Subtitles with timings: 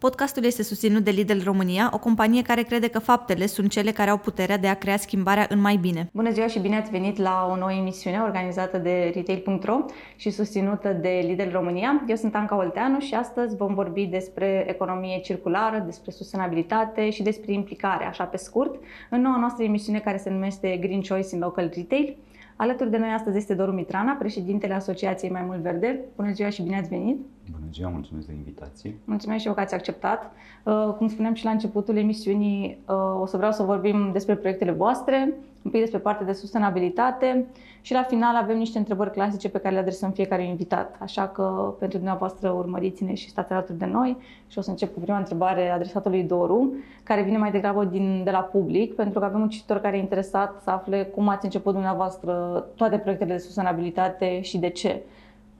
[0.00, 4.10] Podcastul este susținut de Lidl România, o companie care crede că faptele sunt cele care
[4.10, 6.08] au puterea de a crea schimbarea în mai bine.
[6.12, 9.84] Bună ziua și bine ați venit la o nouă emisiune organizată de Retail.ro
[10.16, 12.04] și susținută de Lidl România.
[12.08, 17.52] Eu sunt Anca Olteanu și astăzi vom vorbi despre economie circulară, despre sustenabilitate și despre
[17.52, 18.74] implicare, așa pe scurt,
[19.10, 22.16] în noua noastră emisiune care se numește Green Choice in Local Retail.
[22.60, 26.00] Alături de noi astăzi este Doru Mitrana, președintele Asociației Mai Mult Verde.
[26.16, 27.20] Bună ziua și bine ați venit!
[27.50, 28.94] Bună ziua, mulțumesc de invitație!
[29.04, 30.32] Mulțumesc și eu că ați acceptat.
[30.64, 34.70] Uh, cum spuneam și la începutul emisiunii, uh, o să vreau să vorbim despre proiectele
[34.70, 37.46] voastre, un pic despre partea de sustenabilitate
[37.80, 40.96] și la final avem niște întrebări clasice pe care le adresăm fiecare invitat.
[40.98, 44.16] Așa că pentru dumneavoastră urmăriți-ne și stați alături de noi
[44.46, 48.20] și o să încep cu prima întrebare adresată lui Doru, care vine mai degrabă din,
[48.24, 51.44] de la public, pentru că avem un cititor care e interesat să afle cum ați
[51.44, 55.02] început dumneavoastră toate proiectele de sustenabilitate și de ce.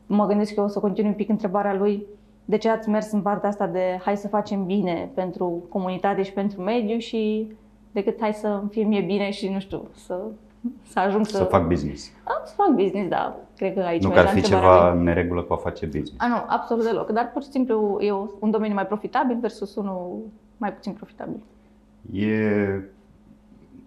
[0.06, 2.06] Mă gândesc că eu o să continui un pic întrebarea lui
[2.44, 6.32] de ce ați mers în partea asta de hai să facem bine pentru comunitate și
[6.32, 7.52] pentru mediu și
[8.02, 10.20] decât hai să fie mie bine și nu știu, să,
[10.82, 11.36] să ajung să...
[11.36, 12.10] Să fac business.
[12.24, 13.36] A, să fac business, da.
[13.56, 16.14] Cred că aici Nu că ar fi ceva în neregulă cu a face business.
[16.16, 17.10] A, nu, absolut deloc.
[17.10, 20.18] Dar pur și simplu e un domeniu mai profitabil versus unul
[20.56, 21.42] mai puțin profitabil.
[22.12, 22.90] E,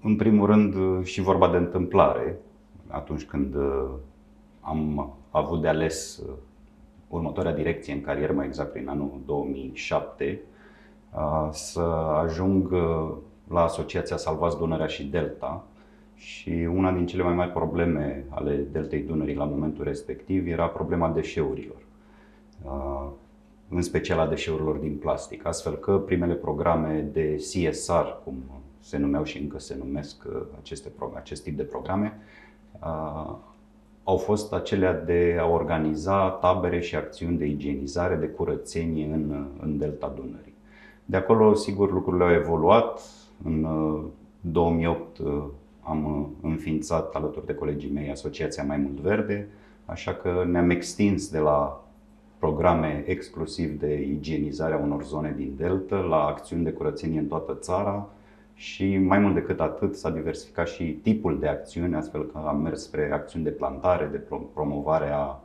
[0.02, 2.38] în primul rând, și vorba de întâmplare.
[2.88, 3.90] Atunci când uh,
[4.62, 6.34] am avut de ales uh,
[7.08, 10.42] următoarea direcție în carieră, mai exact prin anul 2007,
[11.14, 11.82] uh, să
[12.24, 12.74] ajung
[13.52, 15.64] la Asociația Salvați Dunărea și Delta
[16.16, 21.10] și una din cele mai mari probleme ale Deltei Dunării la momentul respectiv era problema
[21.10, 21.82] deșeurilor,
[22.64, 23.10] uh,
[23.70, 28.44] în special a deșeurilor din plastic, astfel că primele programe de CSR, cum
[28.80, 32.20] se numeau și încă se numesc uh, aceste, acest tip de programe,
[32.84, 33.36] uh,
[34.04, 39.78] au fost acelea de a organiza tabere și acțiuni de igienizare, de curățenie în, în
[39.78, 40.54] Delta Dunării.
[41.06, 43.02] De acolo, sigur, lucrurile au evoluat,
[43.44, 43.68] în
[44.42, 45.44] 2008 uh, uh,
[45.82, 49.48] am uh, înființat alături de colegii mei Asociația Mai Mult Verde,
[49.86, 51.86] așa că ne-am extins de la
[52.38, 57.58] programe exclusiv de igienizare a unor zone din Delta la acțiuni de curățenie în toată
[57.60, 58.10] țara
[58.54, 62.82] și mai mult decât atât s-a diversificat și tipul de acțiuni, astfel că am mers
[62.84, 65.40] spre acțiuni de plantare, de promovare a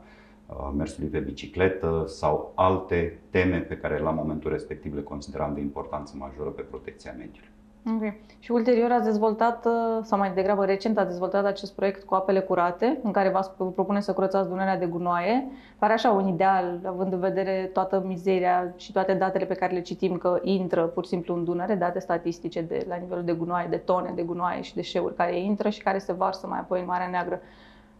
[0.77, 6.13] mersului pe bicicletă sau alte teme pe care la momentul respectiv le consideram de importanță
[6.17, 7.49] majoră pe protecția mediului.
[7.95, 8.13] Ok.
[8.39, 12.39] Și ulterior ați dezvoltat, uh, sau mai degrabă recent, ați dezvoltat acest proiect cu apele
[12.39, 15.47] curate, în care vă propune să curățați Dunărea de gunoaie.
[15.77, 19.81] Pare așa un ideal, având în vedere toată mizeria și toate datele pe care le
[19.81, 23.67] citim că intră pur și simplu în Dunăre, date statistice de, la nivelul de gunoaie,
[23.69, 26.85] de tone de gunoaie și deșeuri care intră și care se varsă mai apoi în
[26.85, 27.41] Marea Neagră.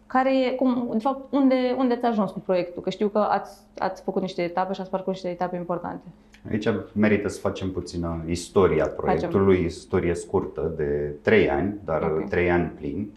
[0.08, 2.82] Care e, cum, de fapt, unde, unde ați ajuns cu proiectul?
[2.82, 6.06] Că știu că ați, ați făcut niște etape și ați parcurs niște etape importante.
[6.50, 9.68] Aici merită să facem puțină istoria proiectului, facem.
[9.68, 12.26] istorie scurtă de 3 ani, dar okay.
[12.30, 13.12] 3 ani plini,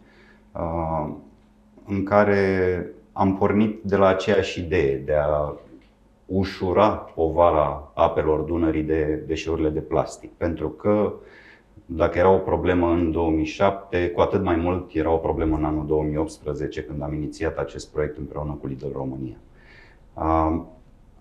[0.53, 1.15] uh,
[1.87, 5.55] în care am pornit de la aceeași idee de a
[6.27, 10.31] ușura povara apelor Dunării de deșeurile de plastic.
[10.31, 11.13] Pentru că
[11.87, 15.87] dacă era o problemă în 2007, cu atât mai mult era o problemă în anul
[15.87, 19.37] 2018, când am inițiat acest proiect împreună cu Lidl România.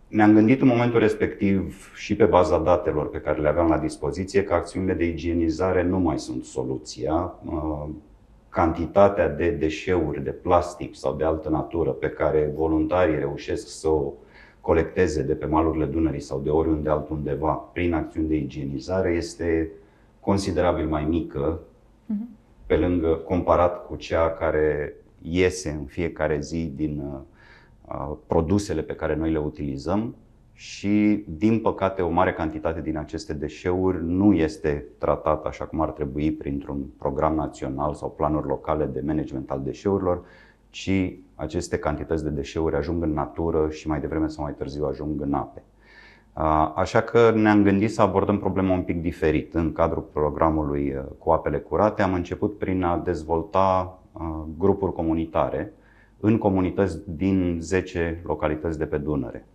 [0.10, 3.78] Uh, ne-am gândit în momentul respectiv și pe baza datelor pe care le aveam la
[3.78, 7.34] dispoziție că acțiunile de igienizare nu mai sunt soluția.
[7.46, 7.88] Uh,
[8.50, 14.14] cantitatea de deșeuri de plastic sau de altă natură pe care voluntarii reușesc să o
[14.62, 19.72] colecteze de pe malurile Dunării sau de oriunde altundeva prin acțiuni de igienizare este
[20.20, 21.60] considerabil mai mică
[22.06, 22.30] mhm.
[22.66, 27.20] pe lângă comparat cu cea care iese în fiecare zi din uh,
[28.28, 30.16] produsele pe care noi le utilizăm
[30.54, 35.90] și, din păcate, o mare cantitate din aceste deșeuri nu este tratată așa cum ar
[35.90, 40.22] trebui printr-un program național sau planuri locale de management al deșeurilor,
[40.70, 45.22] ci aceste cantități de deșeuri ajung în natură și mai devreme sau mai târziu ajung
[45.22, 45.64] în ape.
[46.76, 49.54] Așa că ne-am gândit să abordăm problema un pic diferit.
[49.54, 54.22] În cadrul programului uh, cu apele curate am început prin a dezvolta uh,
[54.58, 55.74] grupuri comunitare
[56.20, 59.46] în comunități din 10 localități de pe Dunăre.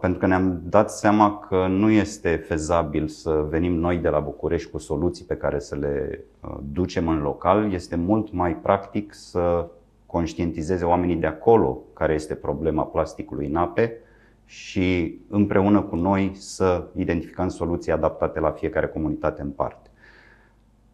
[0.00, 4.70] Pentru că ne-am dat seama că nu este fezabil să venim noi de la București
[4.70, 6.24] cu soluții pe care să le
[6.72, 7.72] ducem în local.
[7.72, 9.66] Este mult mai practic să
[10.06, 13.96] conștientizeze oamenii de acolo care este problema plasticului în ape
[14.44, 19.90] și împreună cu noi să identificăm soluții adaptate la fiecare comunitate în parte.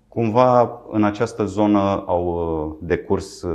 [0.08, 3.46] Cumva în această zonă au decurs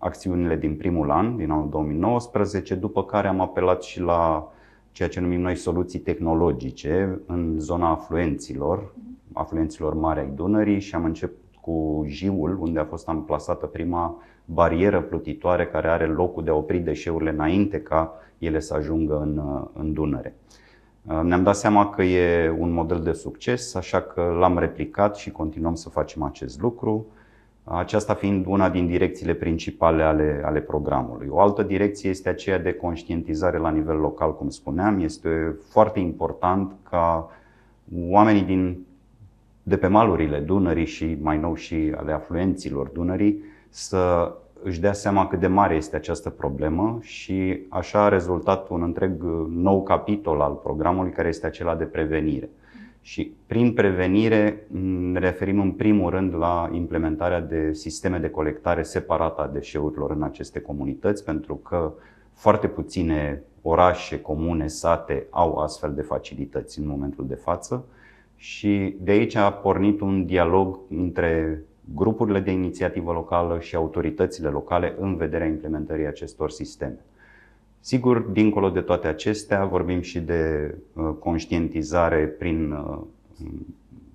[0.00, 4.52] acțiunile din primul an, din anul 2019, după care am apelat și la
[4.92, 8.94] ceea ce numim noi soluții tehnologice în zona afluenților,
[9.32, 15.00] afluenților mari ai Dunării și am început cu Jiul, unde a fost amplasată prima barieră
[15.00, 19.92] plutitoare care are locul de a opri deșeurile înainte ca ele să ajungă în, în
[19.92, 20.34] Dunăre.
[21.02, 25.74] Ne-am dat seama că e un model de succes, așa că l-am replicat și continuăm
[25.74, 27.06] să facem acest lucru.
[27.64, 31.26] Aceasta fiind una din direcțiile principale ale, ale programului.
[31.30, 35.00] O altă direcție este aceea de conștientizare la nivel local, cum spuneam.
[35.00, 37.30] Este foarte important ca
[38.08, 38.86] oamenii din,
[39.62, 45.26] de pe malurile Dunării și mai nou și ale afluenților Dunării să își dea seama
[45.26, 50.52] cât de mare este această problemă și așa a rezultat un întreg nou capitol al
[50.52, 52.48] programului care este acela de prevenire.
[53.02, 54.66] Și prin prevenire
[55.12, 60.22] ne referim în primul rând la implementarea de sisteme de colectare separată a deșeurilor în
[60.22, 61.92] aceste comunități, pentru că
[62.32, 67.84] foarte puține orașe, comune, sate au astfel de facilități în momentul de față.
[68.36, 71.62] Și de aici a pornit un dialog între
[71.94, 76.98] grupurile de inițiativă locală și autoritățile locale în vederea implementării acestor sisteme.
[77.82, 82.98] Sigur, dincolo de toate acestea, vorbim și de uh, conștientizare prin uh,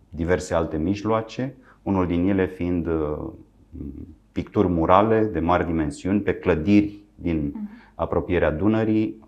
[0.10, 3.18] diverse alte mijloace, unul din ele fiind uh,
[4.32, 7.70] picturi murale de mari dimensiuni pe clădiri din mhm.
[7.96, 9.24] apropierea Dunării,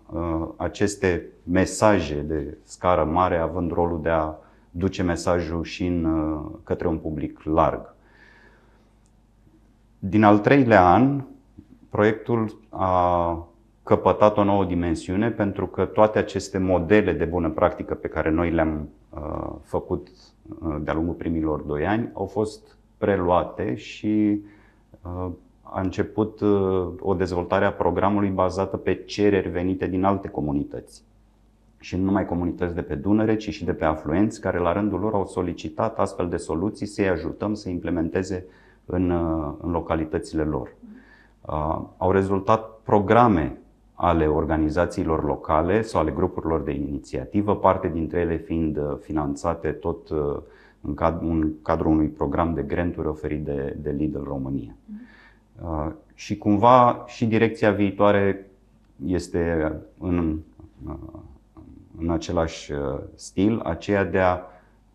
[0.56, 4.34] aceste mesaje de scară mare având rolul de a
[4.70, 6.06] duce mesajul și în,
[6.64, 7.94] către un public larg.
[9.98, 11.24] Din al treilea an,
[11.90, 13.47] proiectul a
[13.88, 18.50] căpătat o nouă dimensiune pentru că toate aceste modele de bună practică pe care noi
[18.50, 24.40] le-am uh, făcut uh, de-a lungul primilor doi ani au fost preluate și
[25.02, 25.30] uh,
[25.62, 31.02] a început uh, o dezvoltare a programului bazată pe cereri venite din alte comunități.
[31.80, 35.00] Și nu numai comunități de pe Dunăre, ci și de pe afluenți, care la rândul
[35.00, 38.46] lor au solicitat astfel de soluții să-i ajutăm să implementeze
[38.84, 40.74] în, uh, în localitățile lor.
[41.40, 43.58] Uh, au rezultat programe
[44.00, 50.08] ale organizațiilor locale sau ale grupurilor de inițiativă, parte dintre ele fiind uh, finanțate tot
[50.80, 54.74] în, cad- în cadrul unui program de granturi oferit de, de Lidl România.
[55.62, 58.50] Uh, și cumva și direcția viitoare
[59.06, 60.38] este în,
[61.98, 62.72] în același
[63.14, 64.38] stil, aceea de a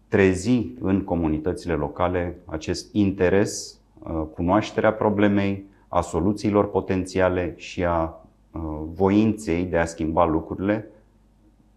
[0.07, 8.11] trezi în comunitățile locale acest interes Uh, cunoașterea problemei, a soluțiilor potențiale și a uh,
[8.93, 10.87] voinței de a schimba lucrurile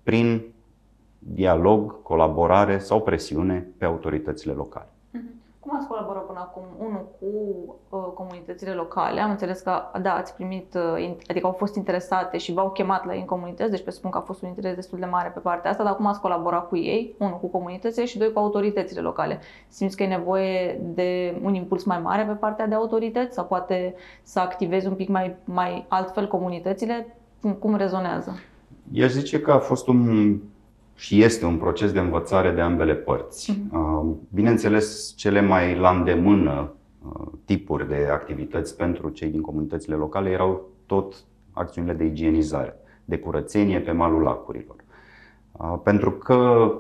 [0.03, 0.43] prin
[1.19, 4.96] dialog, colaborare sau presiune pe autoritățile locale.
[5.67, 7.27] Cum ați colaborat până acum, unul, cu
[7.89, 9.21] uh, comunitățile locale?
[9.21, 13.15] Am înțeles că, da, ați primit, uh, adică au fost interesate și v-au chemat la
[13.15, 15.71] ei în comunități, deci presupun că a fost un interes destul de mare pe partea
[15.71, 19.41] asta, dar cum ați colaborat cu ei, unul, cu comunitățile și doi, cu autoritățile locale?
[19.69, 23.95] Simți că e nevoie de un impuls mai mare pe partea de autorități sau poate
[24.23, 27.17] să activezi un pic mai, mai altfel comunitățile?
[27.41, 28.39] Cum, cum rezonează?
[28.93, 30.39] Eu zice că a fost un
[30.97, 33.61] și este un proces de învățare de ambele părți.
[33.71, 34.29] Mhm.
[34.35, 36.73] Bineînțeles, cele mai la îndemână
[37.09, 41.15] uh, tipuri de activități pentru cei din comunitățile locale erau tot
[41.53, 44.77] acțiunile de igienizare, de curățenie pe malul lacurilor.
[45.53, 46.71] Uh, pentru că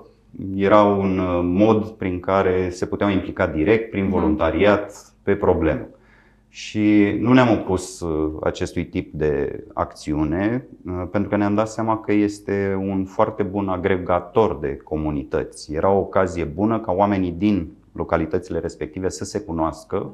[0.55, 4.13] era un uh, mod prin care se puteau implica direct, prin mhm.
[4.13, 5.89] voluntariat, pe problemă.
[6.57, 12.01] Și nu ne-am opus uh, acestui tip de acțiune uh, pentru că ne-am dat seama
[12.01, 15.75] că este un foarte bun agregator de comunități.
[15.75, 20.13] Era o ocazie bună ca oamenii din localitățile respective să se cunoască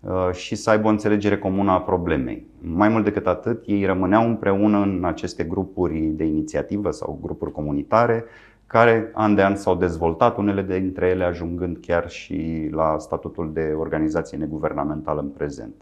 [0.00, 2.46] uh, și să aibă o înțelegere comună a problemei.
[2.60, 8.24] Mai mult decât atât, ei rămâneau împreună în aceste grupuri de inițiativă sau grupuri comunitare
[8.70, 13.74] care an de an s-au dezvoltat, unele dintre ele ajungând chiar și la statutul de
[13.78, 15.74] organizație neguvernamentală în prezent.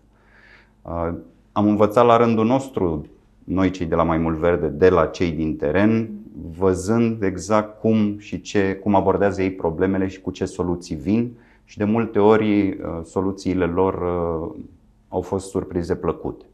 [0.83, 1.12] Uh,
[1.52, 3.07] am învățat la rândul nostru,
[3.45, 6.11] noi cei de la Mai Mult Verde, de la cei din teren,
[6.59, 11.33] văzând exact cum și ce, cum abordează ei problemele și cu ce soluții vin
[11.64, 14.61] și de multe ori uh, soluțiile lor uh,
[15.09, 16.45] au fost surprize plăcute.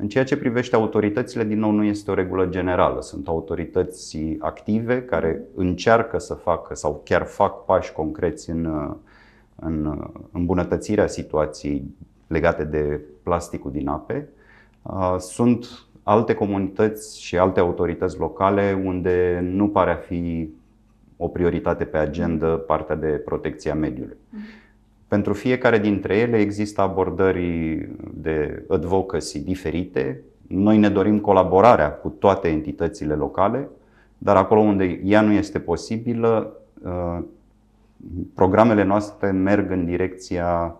[0.00, 3.00] În ceea ce privește autoritățile, din nou, nu este o regulă generală.
[3.00, 8.94] Sunt autorități active care încearcă să facă sau chiar fac pași concreți în,
[9.54, 11.84] în îmbunătățirea situației
[12.26, 14.28] legate de plasticul din ape.
[15.18, 15.66] Sunt
[16.02, 20.50] alte comunități și alte autorități locale unde nu pare a fi
[21.16, 24.16] o prioritate pe agenda partea de protecția mediului.
[25.10, 30.22] Pentru fiecare dintre ele există abordări de advocacy diferite.
[30.46, 33.68] Noi ne dorim colaborarea cu toate entitățile locale
[34.22, 36.56] dar acolo unde ea nu este posibilă,
[38.34, 40.76] programele noastre merg în direcția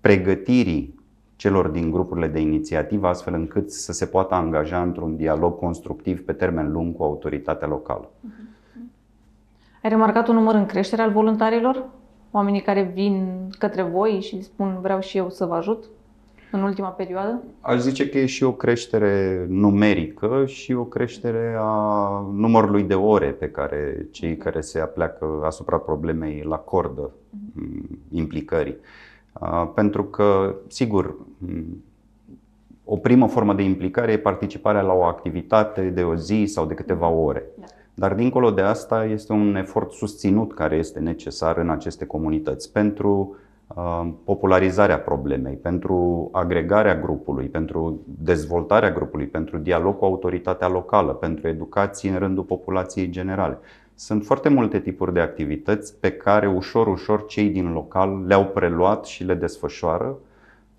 [0.00, 0.94] pregătirii
[1.36, 6.32] celor din grupurile de inițiativă, astfel încât să se poată angaja într-un dialog constructiv pe
[6.32, 8.10] termen lung cu autoritatea locală.
[9.82, 11.84] Ai remarcat un număr în creștere al voluntarilor?
[12.36, 15.84] Oamenii care vin către voi și spun vreau și eu să vă ajut
[16.50, 17.42] în ultima perioadă?
[17.60, 23.26] Aș zice că e și o creștere numerică și o creștere a numărului de ore
[23.26, 27.98] pe care cei care se apleacă asupra problemei îl acordă mhm.
[28.10, 28.76] implicării.
[29.74, 31.16] Pentru că, sigur,
[32.84, 36.74] o primă formă de implicare e participarea la o activitate de o zi sau de
[36.74, 37.44] câteva ore.
[37.60, 37.66] Da.
[37.94, 43.36] Dar dincolo de asta este un efort susținut care este necesar în aceste comunități pentru
[44.24, 52.10] popularizarea problemei, pentru agregarea grupului, pentru dezvoltarea grupului, pentru dialog cu autoritatea locală, pentru educație
[52.10, 53.58] în rândul populației generale.
[53.94, 59.04] Sunt foarte multe tipuri de activități pe care ușor, ușor cei din local le-au preluat
[59.04, 60.16] și le desfășoară.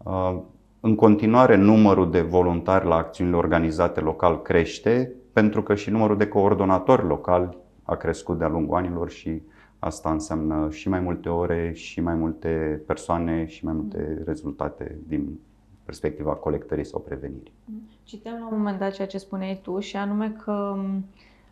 [0.04, 0.38] Uh,
[0.80, 6.28] în continuare, numărul de voluntari la acțiunile organizate local crește, pentru că și numărul de
[6.28, 9.42] coordonatori locali a crescut de-a lungul anilor și
[9.80, 15.40] asta înseamnă și mai multe ore, și mai multe persoane, și mai multe rezultate din
[15.86, 17.54] perspectiva colectării sau prevenirii.
[18.04, 20.76] Citeam la un moment dat ceea ce spuneai tu și anume că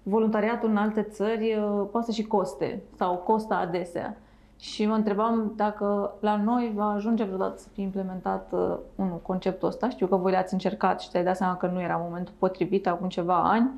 [0.04, 4.18] voluntariatul în alte țări uh, poate și coste sau costă adesea.
[4.64, 9.68] Și mă întrebam dacă la noi va ajunge vreodată să fie implementat uh, un conceptul
[9.68, 9.90] ăsta.
[9.90, 13.08] Știu că voi l-ați încercat și te-ai dat seama că nu era momentul potrivit acum
[13.08, 13.70] ceva ani.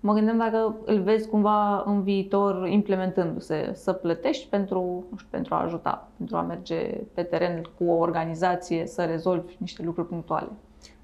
[0.00, 5.54] Mă gândeam dacă îl vezi cumva în viitor implementându-se, să plătești pentru, nu știu, pentru
[5.54, 6.76] a ajuta, pentru a merge
[7.14, 10.48] pe teren cu o organizație să rezolvi niște lucruri punctuale.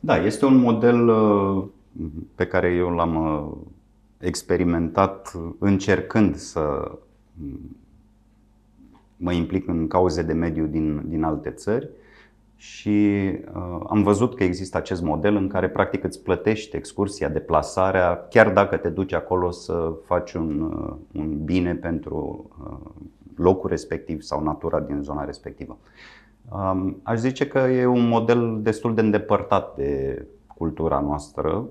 [0.00, 1.64] Da, este un model uh,
[2.34, 3.48] pe care eu l-am
[4.18, 6.90] experimentat încercând să
[9.18, 11.88] mă implic în cauze de mediu din, din alte țări
[12.56, 18.26] și uh, am văzut că există acest model în care practic îți plătești excursia, deplasarea,
[18.30, 22.90] chiar dacă te duci acolo să faci un, uh, un bine pentru uh,
[23.36, 25.78] locul respectiv sau natura din zona respectivă.
[26.52, 31.64] Um, aș zice că e un model destul de îndepărtat de cultura noastră Uh,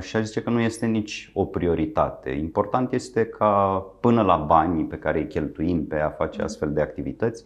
[0.00, 2.30] și aș zice că nu este nici o prioritate.
[2.30, 6.44] Important este ca până la banii pe care îi cheltuim pe a face mm.
[6.44, 7.44] astfel de activități,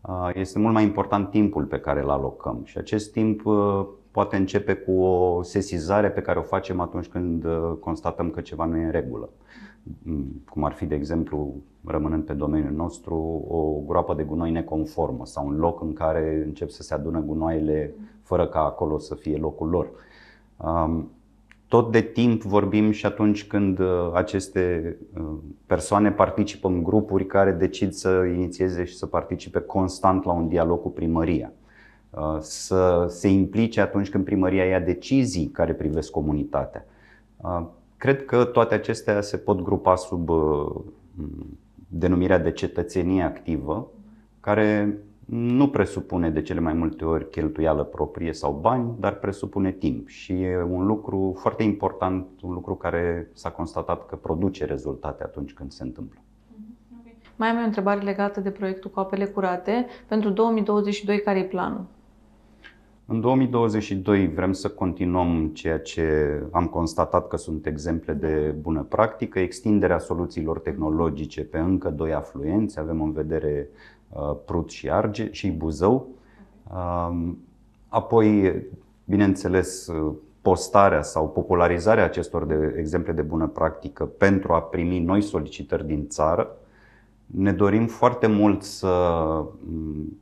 [0.00, 4.36] uh, este mult mai important timpul pe care îl alocăm și acest timp uh, poate
[4.36, 7.46] începe cu o sesizare pe care o facem atunci când
[7.80, 9.28] constatăm că ceva nu e în regulă.
[10.02, 11.54] Mm, cum ar fi, de exemplu,
[11.84, 16.70] rămânând pe domeniul nostru, o groapă de gunoi neconformă sau un loc în care încep
[16.70, 19.88] să se adună gunoaiele fără ca acolo să fie locul lor.
[21.66, 25.24] Um, tot de timp vorbim și atunci când uh, aceste uh,
[25.66, 30.82] persoane participă în grupuri care decid să inițieze și să participe constant la un dialog
[30.82, 31.52] cu primăria.
[32.10, 36.86] Uh, să se implice atunci când primăria ia decizii care privesc comunitatea.
[37.96, 40.30] Cred că toate acestea se pot grupa sub
[41.88, 43.88] denumirea de cetățenie activă,
[44.40, 50.08] care nu presupune de cele mai multe ori cheltuială proprie sau bani, dar presupune timp
[50.08, 55.52] și e un lucru foarte important, un lucru care s-a constatat că produce rezultate atunci
[55.52, 56.20] când se întâmplă.
[57.36, 59.86] Mai am o întrebare legată de proiectul cu apele curate.
[60.08, 61.84] Pentru 2022, care e planul?
[63.06, 66.02] În 2022 vrem să continuăm ceea ce
[66.50, 72.78] am constatat că sunt exemple de bună practică, extinderea soluțiilor tehnologice pe încă doi afluenți,
[72.78, 73.95] avem în vedere Uh,
[74.44, 76.06] Prut și Arge și Buzău.
[76.74, 77.38] Um,
[77.88, 78.54] apoi,
[79.04, 85.22] bineînțeles, uh, postarea sau popularizarea acestor de exemple de bună practică pentru a primi noi
[85.22, 86.48] solicitări din țară.
[87.26, 88.96] Ne dorim foarte mult să
[89.68, 90.18] mm,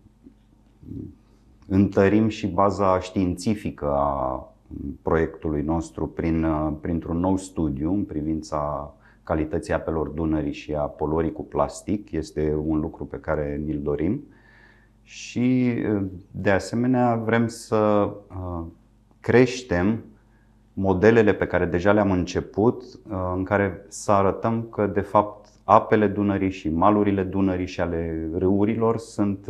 [1.69, 4.49] întărim și baza științifică a
[5.03, 11.33] proiectului nostru prin, uh, printr-un nou studiu în privința calității apelor Dunării și a poluării
[11.33, 12.13] cu plastic.
[12.13, 14.25] Este un lucru pe care ni-l dorim.
[15.03, 15.75] Și,
[16.31, 18.11] de asemenea, vrem să
[19.21, 20.05] creștem
[20.73, 22.83] modelele pe care deja le-am început,
[23.35, 28.99] în care să arătăm că, de fapt, apele Dunării și malurile Dunării și ale râurilor
[28.99, 29.47] sunt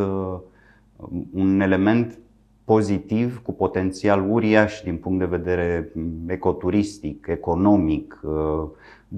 [1.33, 2.19] un element
[2.65, 5.93] pozitiv, cu potențial uriaș din punct de vedere
[6.27, 8.21] ecoturistic, economic,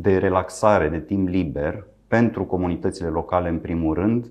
[0.00, 4.30] de relaxare, de timp liber pentru comunitățile locale în primul rând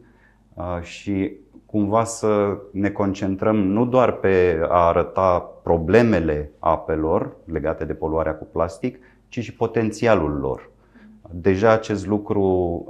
[0.82, 1.32] și
[1.66, 8.48] cumva să ne concentrăm nu doar pe a arăta problemele apelor legate de poluarea cu
[8.52, 10.70] plastic, ci ci și potențialul lor.
[11.32, 12.84] Deja acest lucru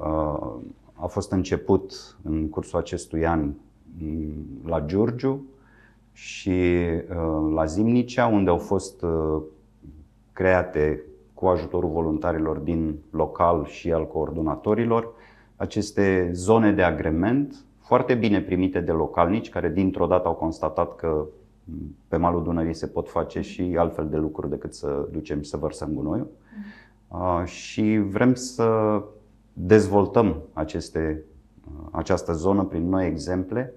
[0.93, 3.51] a fost început în cursul acestui an
[3.99, 5.45] mm, la Giurgiu
[6.11, 6.71] și
[7.53, 9.05] la Zimnicea, unde au fost
[10.33, 11.01] create
[11.35, 15.13] cu ajutorul voluntarilor din local și al coordonatorilor
[15.55, 21.25] aceste zone de agrement foarte bine primite de localnici care dintr-o dată au constatat că
[22.07, 25.57] pe malul Dunării se pot face și altfel de lucruri decât să ducem și să
[25.57, 26.29] vărsăm gunoiul.
[27.09, 27.45] Mm.
[27.45, 29.01] Și vrem să
[29.53, 31.23] dezvoltăm aceste,
[31.91, 33.73] această zonă prin noi exemple.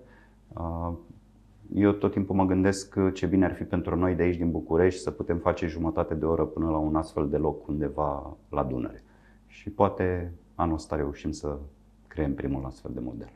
[1.74, 5.00] Eu tot timpul mă gândesc ce bine ar fi pentru noi de aici din București
[5.00, 9.02] să putem face jumătate de oră până la un astfel de loc undeva la Dunăre.
[9.46, 11.56] Și poate anul ăsta reușim să
[12.06, 13.30] creăm primul astfel de model.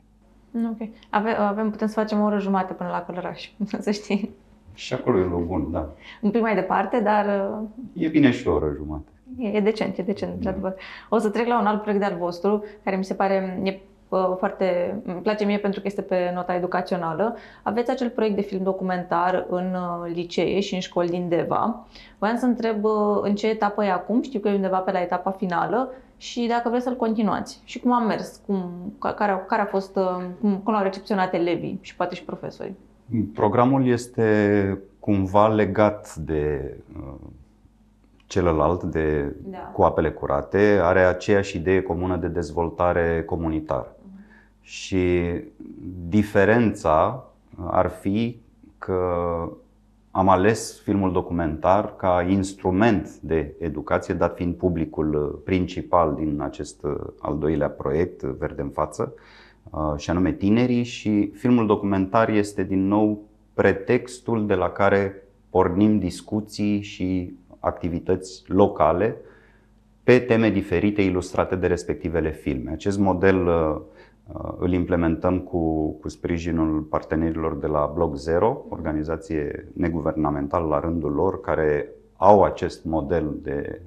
[0.71, 0.89] Ok.
[1.09, 4.29] Ave, avem, putem să facem o oră jumate până la Călăraș, să știi.
[4.73, 5.93] Și acolo e loc bun, da.
[6.21, 7.51] Un pic mai departe, dar...
[7.93, 9.11] E bine și o oră jumate.
[9.37, 10.35] E, e decent, e decent, da.
[10.35, 10.75] într-adevăr.
[11.09, 13.79] O să trec la un alt proiect de-al vostru, care mi se pare e
[14.37, 17.35] foarte, îmi place mie pentru că este pe nota educațională.
[17.63, 21.87] Aveți acel proiect de film documentar în uh, licee și în școli din Deva.
[22.17, 25.01] Voiam să întreb uh, în ce etapă e acum, știu că e undeva pe la
[25.01, 27.61] etapa finală și dacă vreți să-l continuați.
[27.63, 31.79] Și cum a mers, cum, care, care a fost, uh, cum, cum l-au recepționat elevii
[31.81, 32.77] și poate și profesorii.
[33.33, 37.13] Programul este cumva legat de uh,
[38.27, 39.57] celălalt, de da.
[39.57, 43.95] cu apele curate, are aceeași idee comună de dezvoltare comunitară.
[44.63, 44.69] Uh-huh.
[44.69, 45.31] Și
[46.09, 47.27] diferența
[47.65, 48.41] ar fi
[48.77, 48.99] că
[50.11, 56.85] am ales filmul documentar ca instrument de educație, dat fiind publicul principal din acest
[57.19, 59.13] al doilea proiect, Verde în față,
[59.69, 65.99] uh, și anume tinerii și filmul documentar este din nou pretextul de la care pornim
[65.99, 69.17] discuții și activități locale
[70.03, 72.71] pe teme diferite ilustrate de respectivele filme.
[72.71, 73.81] Acest model uh, uh,
[74.57, 81.41] îl implementăm cu, cu sprijinul partenerilor de la Blog Zero, organizație neguvernamentală la rândul lor,
[81.41, 83.81] care au acest model de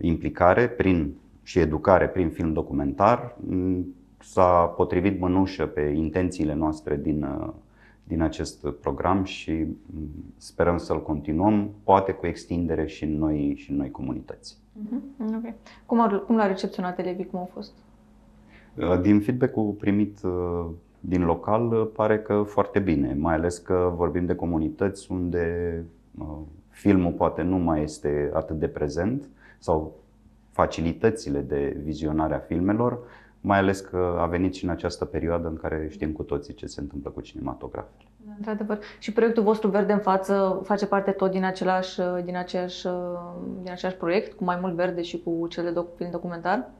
[0.00, 3.36] implicare prin, și educare prin film documentar
[4.18, 7.48] s-a potrivit mânușă pe intențiile noastre din, uh,
[8.04, 13.70] din acest program și mm, sperăm să-l continuăm, poate cu extindere și în noi, și
[13.70, 14.56] în noi comunități.
[14.56, 15.36] Uh-huh.
[15.36, 15.54] Okay.
[15.86, 17.26] Cum, au, cum l-au recepționat elevii?
[17.26, 17.72] Cum au fost?
[18.78, 20.66] Uh, din feedback-ul primit uh,
[21.00, 25.84] din local, pare că foarte bine, mai ales că vorbim de comunități unde
[26.68, 29.94] filmul poate nu mai este atât de prezent sau
[30.50, 32.98] facilitățile de vizionare a filmelor
[33.46, 36.66] mai ales că a venit și în această perioadă în care știm cu toții ce
[36.66, 38.04] se întâmplă cu cinematografele.
[38.26, 38.78] Da, într-adevăr.
[38.98, 42.86] Și proiectul vostru Verde în față face parte tot din același, din aceeași,
[43.62, 46.70] din același proiect, cu Mai mult Verde și cu cel de doc, film documentar?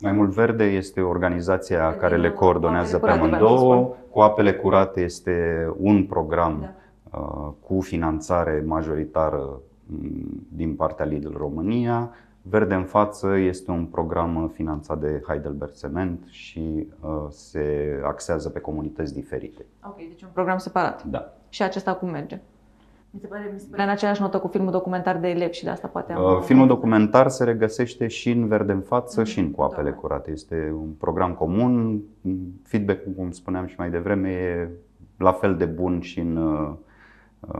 [0.00, 3.94] Mai mult Verde este organizația de care le coordonează pe amândouă.
[4.10, 7.18] Cu apele curate este un program da.
[7.18, 12.10] uh, cu finanțare majoritară mm, din partea Lidl România.
[12.48, 18.60] Verde în față este un program finanțat de Heidelberg Cement și uh, se axează pe
[18.60, 19.66] comunități diferite.
[19.86, 21.04] Ok, deci un program separat.
[21.04, 21.32] Da.
[21.48, 22.40] Și acesta cum merge?
[23.10, 25.64] Mi se pare, mi se pare în aceeași notă cu filmul documentar de elevi și
[25.64, 26.22] de asta poate am...
[26.22, 29.26] Uh, filmul documentar se regăsește și în Verde în față mm-hmm.
[29.26, 29.96] și în Cu apele da.
[29.96, 30.30] curate.
[30.30, 32.02] Este un program comun.
[32.62, 34.68] Feedback, cum spuneam și mai devreme, e
[35.18, 36.76] la fel de bun și în uh, Uh,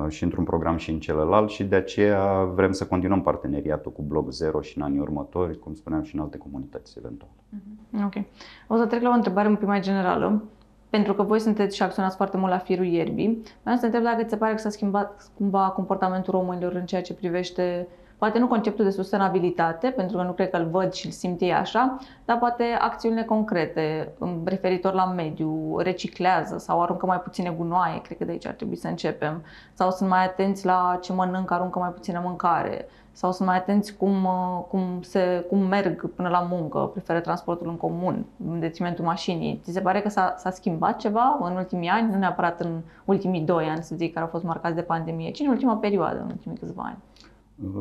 [0.08, 4.30] și într-un program și în celălalt și de aceea vrem să continuăm parteneriatul cu Blog
[4.30, 7.30] Zero și în anii următori, cum spuneam, și în alte comunități eventual.
[7.48, 8.04] Mhm.
[8.04, 8.24] Ok.
[8.66, 10.42] O să trec la o întrebare un pic mai generală.
[10.90, 14.22] Pentru că voi sunteți și acționați foarte mult la firul ierbii, vreau să întreb dacă
[14.22, 17.88] ți se pare că s-a schimbat cumva comportamentul românilor în ceea ce privește
[18.18, 21.40] poate nu conceptul de sustenabilitate, pentru că nu cred că îl văd și îl simt
[21.40, 24.12] ei așa, dar poate acțiunile concrete
[24.44, 28.76] referitor la mediu, reciclează sau aruncă mai puține gunoaie, cred că de aici ar trebui
[28.76, 29.42] să începem,
[29.74, 33.96] sau sunt mai atenți la ce mănâncă, aruncă mai puțină mâncare, sau sunt mai atenți
[33.96, 34.28] cum,
[34.68, 39.60] cum, se, cum merg până la muncă, preferă transportul în comun, în detrimentul mașinii.
[39.64, 43.40] Ți se pare că s-a, s-a schimbat ceva în ultimii ani, nu neapărat în ultimii
[43.40, 46.28] doi ani, să zic, care au fost marcați de pandemie, ci în ultima perioadă, în
[46.28, 46.98] ultimii câțiva ani?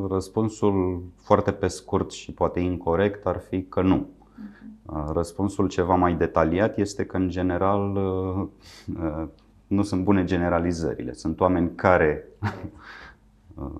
[0.10, 3.96] Răspunsul foarte pe scurt și poate incorrect ar fi că nu.
[4.86, 5.14] Mhm.
[5.14, 8.48] Răspunsul ceva mai detaliat este că, în general, uh,
[9.04, 9.28] uh,
[9.68, 11.14] nu sunt bune generalizările.
[11.14, 12.24] Sunt oameni care
[13.56, 13.72] uh,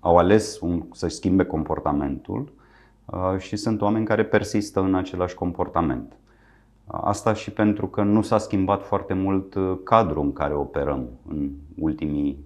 [0.00, 2.52] au ales un, să-și schimbe comportamentul
[3.38, 6.16] și sunt oameni care persistă în același comportament.
[6.86, 12.38] Asta și pentru că nu s-a schimbat foarte mult cadrul în care operăm în ultimii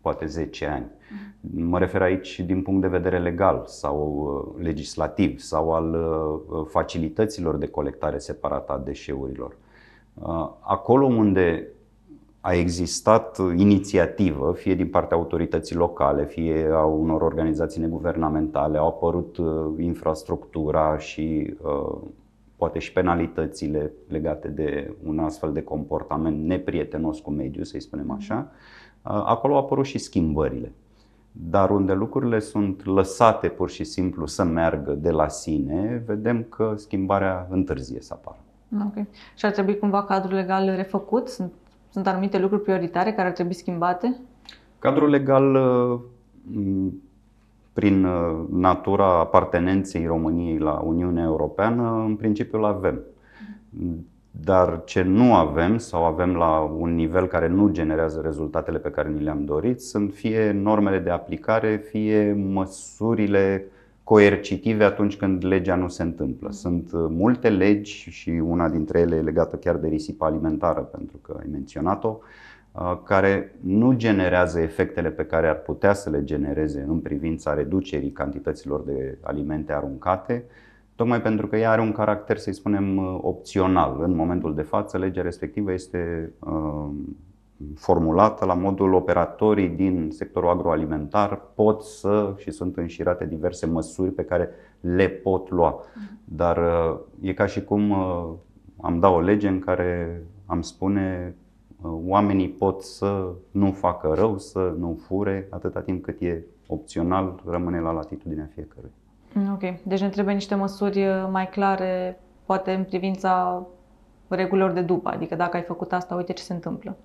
[0.00, 0.86] poate 10 ani.
[1.40, 5.96] Mă refer aici din punct de vedere legal sau legislativ sau al
[6.68, 9.56] facilităților de colectare separată a deșeurilor.
[10.60, 11.68] Acolo unde
[12.46, 19.36] a existat inițiativă, fie din partea autorității locale, fie a unor organizații neguvernamentale, au apărut
[19.36, 19.46] uh,
[19.78, 21.96] infrastructura și uh,
[22.56, 28.50] poate și penalitățile legate de un astfel de comportament neprietenos cu mediul, să-i spunem așa,
[28.50, 30.72] uh, acolo au apărut și schimbările.
[31.36, 36.74] Dar unde lucrurile sunt lăsate pur și simplu să meargă de la sine, vedem că
[36.76, 38.38] schimbarea întârzie să apară.
[38.86, 39.06] Ok.
[39.34, 41.28] Și ar trebui cumva cadrul legal refăcut?
[41.28, 41.52] Sunt
[41.94, 44.16] sunt anumite lucruri prioritare care ar trebui schimbate?
[44.78, 46.00] Cadrul legal, uh,
[47.72, 53.00] prin uh, natura apartenenței României la Uniunea Europeană, în principiu îl avem.
[54.40, 59.08] Dar ce nu avem sau avem la un nivel care nu generează rezultatele pe care
[59.08, 63.64] ni le-am dorit sunt fie normele de aplicare, fie măsurile
[64.04, 66.50] coercitive atunci când legea nu se întâmplă.
[66.50, 71.16] Sunt uh, multe legi și una dintre ele e legată chiar de risipa alimentară, pentru
[71.16, 72.18] că ai menționat-o,
[72.72, 78.12] uh, care nu generează efectele pe care ar putea să le genereze în privința reducerii
[78.12, 80.44] cantităților de alimente aruncate,
[80.94, 84.00] tocmai pentru că ea are un caracter, să-i spunem, uh, opțional.
[84.00, 86.32] În momentul de față, legea respectivă este
[87.74, 94.24] formulată la modul operatorii din sectorul agroalimentar pot să și sunt înșirate diverse măsuri pe
[94.24, 94.48] care
[94.80, 95.80] le pot lua.
[96.24, 98.32] Dar uh, e ca și cum uh,
[98.80, 101.34] am da o lege în care am spune
[101.82, 107.42] uh, oamenii pot să nu facă rău, să nu fure, atâta timp cât e opțional,
[107.46, 108.92] rămâne la latitudinea fiecăruia.
[109.52, 113.66] Ok, deci ne trebuie niște măsuri mai clare, poate în privința
[114.28, 116.96] regulilor de după, adică dacă ai făcut asta, uite ce se întâmplă.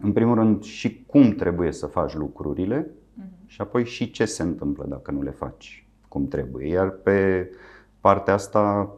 [0.00, 3.46] În primul rând și cum trebuie să faci lucrurile uh-huh.
[3.46, 6.68] și apoi și ce se întâmplă dacă nu le faci cum trebuie.
[6.68, 7.50] Iar pe
[8.00, 8.90] partea asta,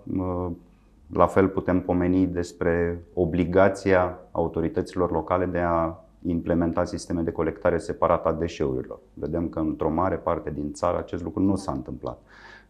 [1.13, 8.29] la fel putem pomeni despre obligația autorităților locale de a implementa sisteme de colectare separată
[8.29, 9.01] a deșeurilor.
[9.15, 12.23] Vedem că într-o mare parte din țară acest lucru nu s-a întâmplat.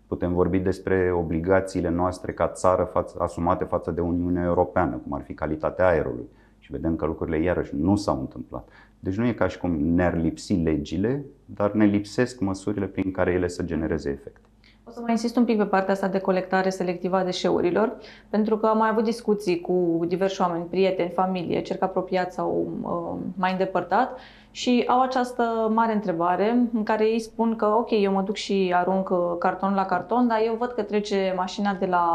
[0.07, 5.23] Putem vorbi despre obligațiile noastre ca țară față, asumate față de Uniunea Europeană, cum ar
[5.23, 8.68] fi calitatea aerului și vedem că lucrurile iarăși nu s-au întâmplat.
[9.01, 13.33] Deci nu e ca și cum ne-ar lipsi legile, dar ne lipsesc măsurile prin care
[13.33, 14.47] ele să genereze efecte.
[14.88, 17.96] O să mai insist un pic pe partea asta de colectare selectivă a deșeurilor,
[18.29, 23.31] pentru că am mai avut discuții cu diversi oameni, prieteni, familie, cerc apropiat sau uh,
[23.37, 24.18] mai îndepărtat
[24.51, 28.72] și au această mare întrebare în care ei spun că ok, eu mă duc și
[28.74, 32.07] arunc uh, carton la carton, dar eu văd că trece mașina de la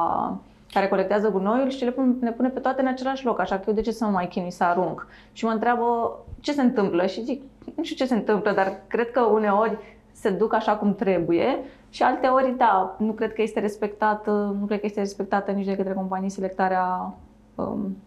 [0.72, 3.64] care colectează gunoiul și le pune, le pune pe toate în același loc, așa că
[3.68, 5.08] eu de ce să mă mai chinui să arunc?
[5.32, 7.42] Și mă întreabă ce se întâmplă și zic,
[7.76, 9.78] nu știu ce se întâmplă, dar cred că uneori
[10.12, 11.60] se duc așa cum trebuie
[11.94, 15.66] și alte ori, da, nu cred că este respectată, nu cred că este respectată nici
[15.66, 17.18] de către companii selectarea
[17.56, 17.98] um,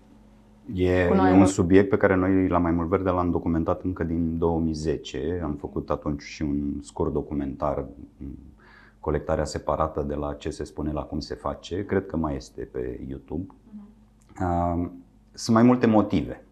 [0.75, 4.39] E, e un subiect pe care noi la Mai Mult Verde l-am documentat încă din
[4.39, 5.41] 2010.
[5.45, 7.85] Am făcut atunci și un scurt documentar
[9.01, 12.63] colectarea separată de la ce se spune la cum se face, cred că mai este
[12.63, 13.55] pe YouTube.
[14.39, 15.05] Mhm.
[15.33, 16.46] Sunt mai multe motive.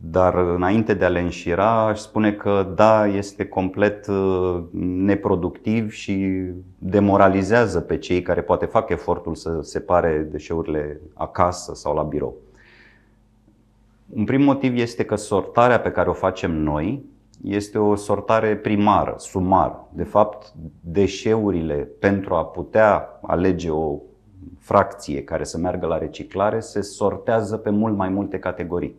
[0.00, 6.44] Dar înainte de a le înșira, aș spune că da, este complet uh, neproductiv și
[6.78, 12.34] demoralizează pe cei care poate fac efortul să separe deșeurile acasă sau la birou.
[14.14, 17.04] Un prim motiv este că sortarea pe care o facem noi
[17.42, 19.88] este o sortare primară, sumară.
[19.92, 23.98] De fapt, deșeurile pentru a putea alege o
[24.58, 28.96] fracție care să meargă la reciclare se sortează pe mult mai multe categorii.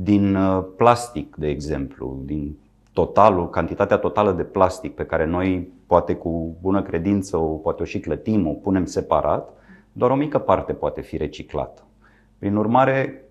[0.00, 2.56] Din uh, plastic, de exemplu, din
[2.92, 7.84] totalul, cantitatea totală de plastic pe care noi poate cu bună credință o poate o
[7.84, 9.52] și clătim, o punem separat,
[9.92, 11.82] doar o mică parte poate fi reciclată.
[12.38, 13.24] Prin urmare,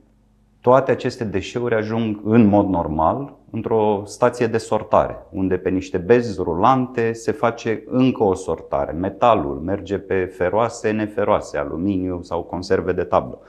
[0.62, 6.42] toate aceste deșeuri ajung în mod normal într-o stație de sortare, unde pe niște bezi
[6.42, 8.92] rulante se face încă o sortare.
[8.92, 13.40] Metalul merge pe feroase, neferoase, aluminiu sau conserve de tablă.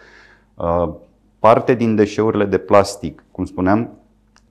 [1.41, 3.91] Uh, parte din deșeurile de plastic, cum spuneam,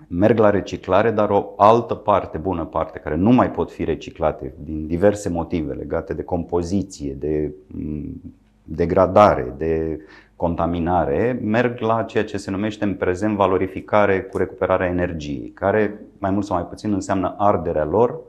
[0.08, 4.54] merg la reciclare, dar o altă parte, bună parte, care nu mai pot fi reciclate
[4.64, 8.22] din diverse motive legate de compoziție, de mm,
[8.64, 10.00] degradare, de
[10.36, 16.32] contaminare merg la ceea ce se numește în prezent valorificare cu recuperarea energiei, care mai
[16.32, 18.20] mult sau mai puțin înseamnă arderea lor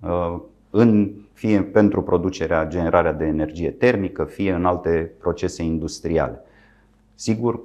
[0.00, 6.44] uh, în, fie pentru producerea, generarea de energie termică, fie în alte procese industriale.
[7.14, 7.60] Sigur,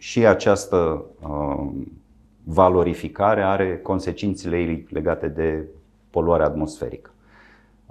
[0.00, 1.68] și această uh,
[2.44, 5.64] valorificare are consecințele ei legate de
[6.10, 7.10] poluarea atmosferică.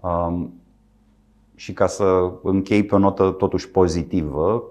[0.01, 0.53] Um,
[1.55, 4.63] și ca să închei pe o notă totuși pozitivă,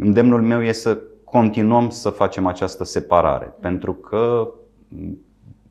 [0.00, 4.50] îndemnul meu este să continuăm să facem această separare, pentru că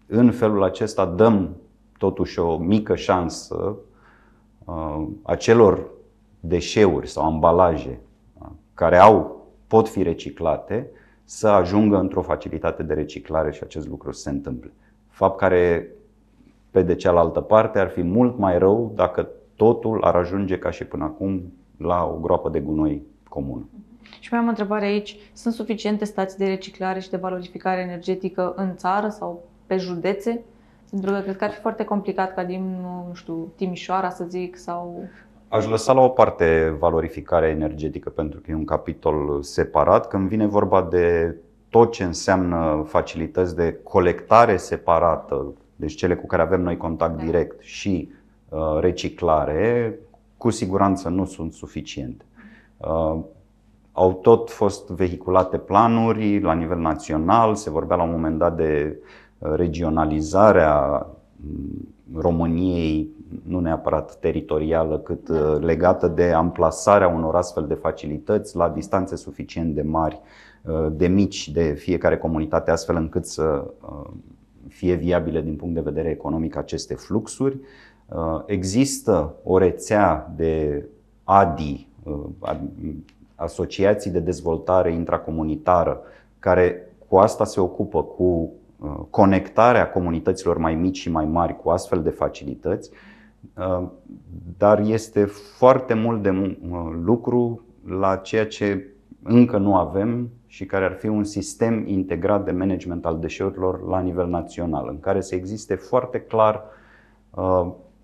[0.07, 1.55] în felul acesta dăm
[1.97, 3.75] totuși o mică șansă
[4.65, 5.87] uh, acelor
[6.39, 7.99] deșeuri sau ambalaje
[8.41, 9.36] uh, care au,
[9.67, 10.89] pot fi reciclate
[11.23, 14.71] să ajungă într-o facilitate de reciclare și acest lucru se întâmple.
[15.07, 15.87] Fapt care,
[16.71, 20.85] pe de cealaltă parte, ar fi mult mai rău dacă totul ar ajunge ca și
[20.85, 23.65] până acum la o groapă de gunoi comună.
[24.19, 25.17] Și mai am o întrebare aici.
[25.33, 30.41] Sunt suficiente stații de reciclare și de valorificare energetică în țară sau pe județe?
[30.89, 34.57] Pentru că cred că ar fi foarte complicat ca din, nu știu, Timișoara să zic
[34.57, 35.03] sau...
[35.49, 40.07] Aș lăsa la o parte valorificarea energetică pentru că e un capitol separat.
[40.07, 41.35] Când vine vorba de
[41.69, 47.23] tot ce înseamnă facilități de colectare separată, deci cele cu care avem noi contact da.
[47.23, 48.09] direct și
[48.49, 49.99] uh, reciclare,
[50.37, 52.25] cu siguranță nu sunt suficiente.
[52.77, 53.17] Uh,
[53.91, 58.99] au tot fost vehiculate planuri la nivel național, se vorbea la un moment dat de
[59.37, 61.16] uh, regionalizarea mm,
[62.15, 63.09] României,
[63.43, 69.75] nu neapărat teritorială, cât uh, legată de amplasarea unor astfel de facilități la distanțe suficient
[69.75, 70.21] de mari,
[70.61, 73.73] uh, de mici de fiecare comunitate, astfel încât să
[74.67, 77.59] fie viabile din punct de vedere economic aceste fluxuri.
[78.45, 80.85] Există o rețea de
[81.23, 81.87] ADI,
[83.35, 86.01] asociații de dezvoltare intracomunitară
[86.39, 88.49] care cu asta se ocupă cu uh,
[89.09, 92.91] conectarea comunităților mai mici și mai mari cu astfel de facilități,
[93.57, 93.87] uh,
[94.57, 95.25] dar este
[95.57, 98.87] foarte mult de uh, lucru la ceea ce
[99.23, 103.99] încă nu avem și care ar fi un sistem integrat de management al deșeurilor la
[103.99, 106.63] nivel național, în care să existe foarte clar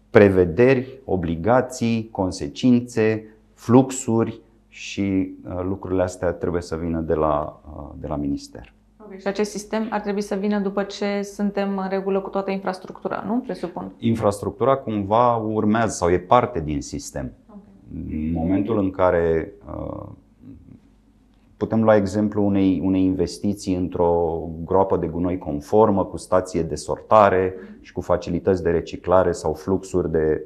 [0.10, 8.08] prevederi, obligații, consecințe, fluxuri și uh, lucrurile astea trebuie să vină de la, uh, de
[8.08, 8.74] la minister.
[9.14, 9.22] Okay.
[9.22, 13.24] Și acest sistem ar trebui să vină după ce suntem în regulă cu toată infrastructura,
[13.28, 13.40] nu?
[13.40, 13.92] Presupun.
[13.98, 17.34] Infrastructura cumva urmează sau e parte din sistem.
[17.50, 18.28] Okay.
[18.28, 20.08] În momentul în care uh,
[21.58, 27.56] putem lua exemplu unei, unei investiții într-o groapă de gunoi conformă, cu stație de sortare
[27.82, 30.44] și cu facilități de reciclare sau fluxuri de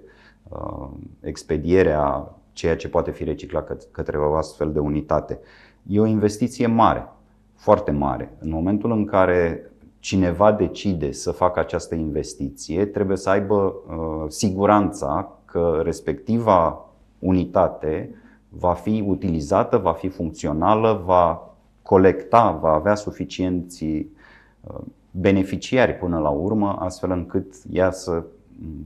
[0.49, 0.88] uh,
[1.21, 5.39] expediere a ceea ce poate fi reciclat către o astfel de unitate.
[5.88, 7.08] E o investiție mare,
[7.57, 8.33] foarte mare.
[8.39, 15.37] În momentul în care cineva decide să facă această investiție, trebuie să aibă uh, siguranța
[15.45, 16.85] că respectiva
[17.19, 18.15] unitate
[18.49, 24.77] va fi utilizată, va fi funcțională, va colecta, va avea suficienți uh,
[25.11, 28.23] beneficiari până la urmă, astfel încât ea să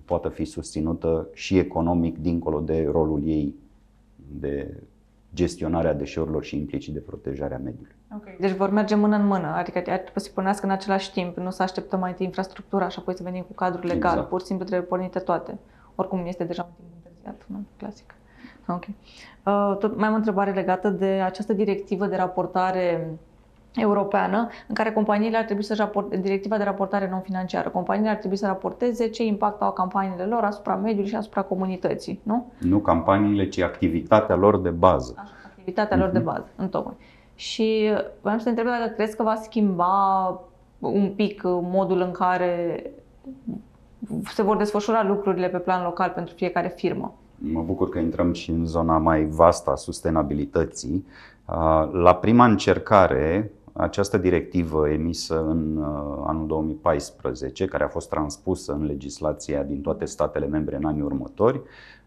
[0.05, 3.55] poată fi susținută și economic dincolo de rolul ei
[4.39, 4.77] de
[5.33, 7.95] gestionarea deșeurilor și implicit de protejarea mediului.
[8.15, 8.37] Okay.
[8.39, 11.49] Deci vor merge mână în mână, adică ar trebui să pornească în același timp, nu
[11.49, 14.29] să așteptăm mai întâi infrastructura și apoi să venim cu cadrul legal, exact.
[14.29, 15.59] pur și simplu trebuie pornite toate.
[15.95, 17.65] Oricum este deja un timp întârziat, nu?
[17.77, 18.15] clasic.
[18.67, 18.83] Ok.
[18.87, 23.09] Uh, tot mai am o întrebare legată de această directivă de raportare
[23.75, 28.37] europeană în care companiile ar trebui să raporte, directiva de raportare non-financiară, companiile ar trebui
[28.37, 32.51] să raporteze ce impact au campaniile lor asupra mediului și asupra comunității, nu?
[32.59, 35.13] Nu campaniile, ci activitatea lor de bază.
[35.17, 35.99] Așa, activitatea uh-huh.
[35.99, 36.27] lor de mhm.
[36.27, 36.95] bază, în tocmai.
[37.41, 40.41] Și vreau să te întreb dacă crezi că va schimba
[40.79, 42.83] un pic modul în care
[44.33, 47.13] se vor desfășura lucrurile pe plan local pentru fiecare firmă.
[47.37, 51.05] Mă bucur că intrăm și în zona mai vastă a sustenabilității.
[51.91, 58.85] La prima încercare, această directivă emisă în uh, anul 2014, care a fost transpusă în
[58.85, 61.61] legislația din toate statele membre în anii următori,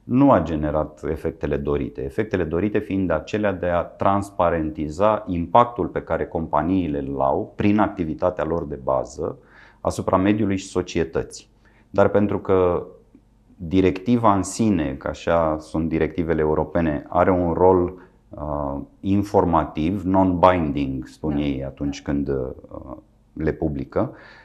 [0.05, 2.05] nu a generat efectele dorite.
[2.05, 8.45] Efectele dorite fiind acelea de a transparentiza impactul pe care companiile îl au prin activitatea
[8.45, 9.39] lor de bază
[9.81, 11.47] asupra mediului și societății.
[11.91, 12.87] Dar pentru că
[13.57, 17.95] directiva în sine, că așa sunt directivele europene, are un rol
[18.29, 21.41] uh, informativ, non-binding, spun da.
[21.41, 22.97] ei atunci când uh,
[23.33, 24.11] le publică.
[24.13, 24.44] Uh,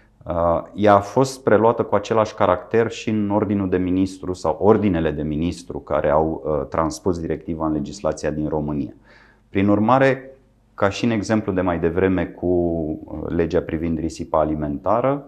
[0.73, 5.21] ea a fost preluată cu același caracter și în ordinul de ministru sau ordinele de
[5.21, 8.93] ministru care au uh, transpus directiva în legislația din România.
[9.49, 10.37] Prin urmare,
[10.73, 15.25] ca și în exemplu de mai devreme cu uh, legea privind risipa alimentară,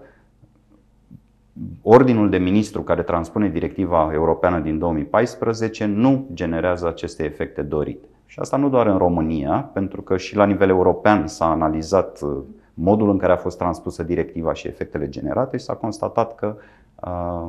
[1.81, 8.07] Ordinul de ministru care transpune directiva europeană din 2014 nu generează aceste efecte dorite.
[8.25, 12.37] Și asta nu doar în România, pentru că și la nivel european s-a analizat uh,
[12.81, 16.55] modul în care a fost transpusă directiva și efectele generate și s-a constatat că
[17.03, 17.47] uh,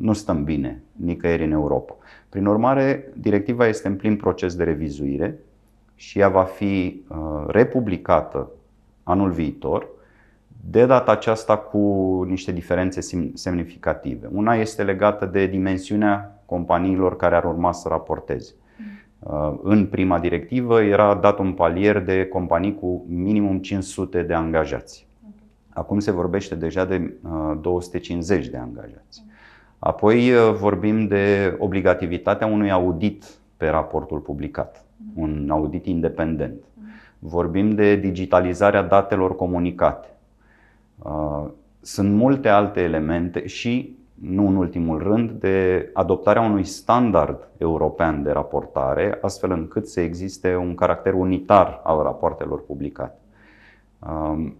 [0.00, 1.96] nu stăm bine nicăieri în Europa.
[2.28, 5.38] Prin urmare, directiva este în plin proces de revizuire
[5.94, 8.50] și ea va fi uh, republicată
[9.02, 9.88] anul viitor,
[10.70, 11.78] de data aceasta cu
[12.28, 13.00] niște diferențe
[13.34, 14.28] semnificative.
[14.32, 18.54] Una este legată de dimensiunea companiilor care ar urma să raporteze.
[19.24, 25.06] Uh, în prima directivă era dat un palier de companii cu minimum 500 de angajați.
[25.68, 27.12] Acum se vorbește deja de
[27.60, 29.24] 250 uh, de angajați.
[29.78, 33.24] Apoi uh, vorbim de obligativitatea unui audit
[33.56, 34.84] pe raportul publicat,
[35.14, 36.64] un audit independent.
[37.18, 40.08] Vorbim de digitalizarea datelor comunicate.
[41.80, 48.30] Sunt multe alte elemente și nu în ultimul rând, de adoptarea unui standard european de
[48.30, 53.18] raportare, astfel încât să existe un caracter unitar al rapoartelor publicate.
[54.08, 54.56] Um,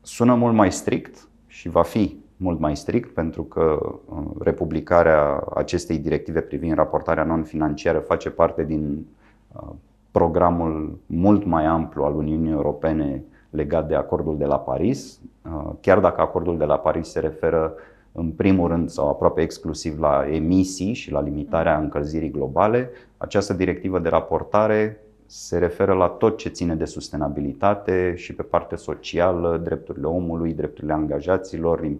[0.00, 5.98] sună mult mai strict și va fi mult mai strict pentru că uh, republicarea acestei
[5.98, 9.06] directive privind raportarea non-financiară face parte din
[9.52, 9.68] uh,
[10.10, 16.00] programul mult mai amplu al Uniunii Europene legat de acordul de la Paris, uh, chiar
[16.00, 17.74] dacă acordul de la Paris se referă
[18.12, 23.98] în primul rând sau aproape exclusiv la emisii și la limitarea încălzirii globale, această directivă
[23.98, 30.06] de raportare se referă la tot ce ține de sustenabilitate și pe partea socială, drepturile
[30.06, 31.90] omului, drepturile angajaților,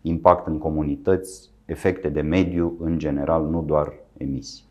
[0.00, 4.64] impact în comunități, efecte de mediu în general, nu doar emisii.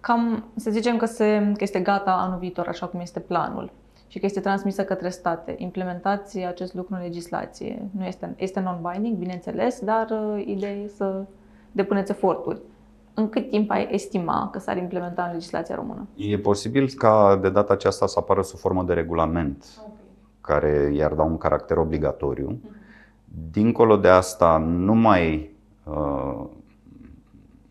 [0.00, 3.70] Cam să zicem că, se, că este gata anul viitor, așa cum este planul
[4.08, 5.54] și că este transmisă către state.
[5.58, 7.88] Implementați acest lucru în legislație.
[7.90, 11.24] Nu este, este non-binding, bineînțeles, dar uh, ideea e să
[11.72, 12.60] depuneți eforturi.
[13.14, 16.06] În cât timp ai estima că s-ar implementa în legislația română?
[16.16, 19.92] E posibil ca de data aceasta să apară sub formă de regulament okay.
[20.40, 22.46] care i-ar da un caracter obligatoriu.
[22.46, 22.76] Mhm.
[23.50, 26.44] Dincolo de asta, nu mai, uh,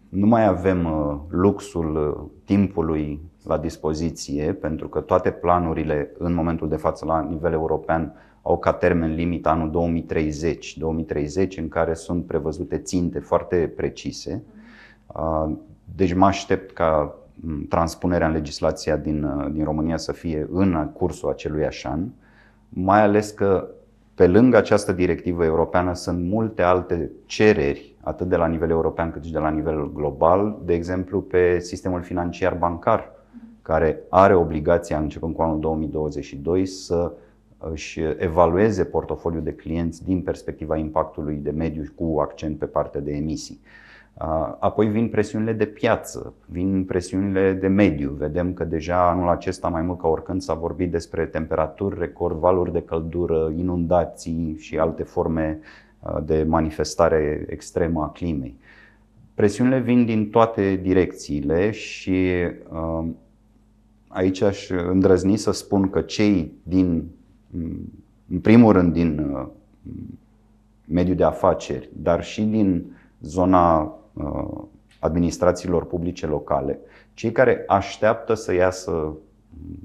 [0.10, 6.70] nu mai avem uh, luxul uh, timpului la dispoziție, pentru că toate planurile în momentul
[6.70, 12.26] de față la nivel european au ca termen limit anul 2030, 2030 în care sunt
[12.26, 14.44] prevăzute ținte foarte precise.
[15.96, 17.16] Deci mă aștept ca
[17.70, 22.08] transpunerea în legislația din, din România să fie în cursul acelui an,
[22.70, 23.68] mai ales că
[24.16, 29.24] pe lângă această directivă europeană sunt multe alte cereri, atât de la nivel european cât
[29.24, 33.12] și de la nivel global, de exemplu pe sistemul financiar bancar,
[33.68, 37.12] care are obligația, începând cu anul 2022, să
[37.58, 43.12] își evalueze portofoliul de clienți din perspectiva impactului de mediu cu accent pe partea de
[43.12, 43.60] emisii.
[44.60, 48.10] Apoi vin presiunile de piață, vin presiunile de mediu.
[48.10, 52.72] Vedem că deja anul acesta, mai mult ca oricând, s-a vorbit despre temperaturi record, valuri
[52.72, 55.60] de căldură, inundații și alte forme
[56.26, 58.58] de manifestare extremă a climei.
[59.34, 62.28] Presiunile vin din toate direcțiile și
[64.08, 67.10] aici aș îndrăzni să spun că cei din,
[68.30, 69.48] în primul rând, din uh,
[70.86, 74.64] mediul de afaceri, dar și din zona uh,
[75.00, 76.80] administrațiilor publice locale,
[77.14, 79.14] cei care așteaptă să iasă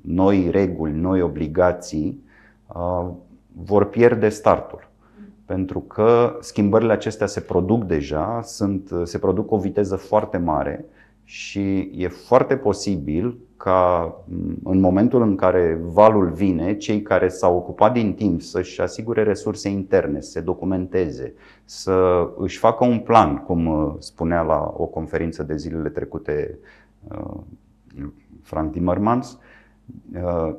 [0.00, 2.24] noi reguli, noi obligații,
[2.66, 3.08] uh,
[3.64, 4.90] vor pierde startul.
[5.44, 10.84] Pentru că schimbările acestea se produc deja, sunt, se produc cu o viteză foarte mare
[11.24, 14.14] și e foarte posibil ca
[14.64, 19.68] în momentul în care valul vine, cei care s-au ocupat din timp să-și asigure resurse
[19.68, 25.42] interne, să se documenteze, să își facă un plan, cum uh, spunea la o conferință
[25.42, 26.58] de zilele trecute
[27.08, 27.36] uh,
[28.42, 29.38] Frank Timmermans,
[30.14, 30.54] uh,